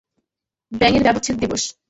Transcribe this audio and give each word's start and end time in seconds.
ব্যাঙয়ের 0.71 1.03
ব্যবচ্ছেদ 1.03 1.35
দিবস। 1.39 1.63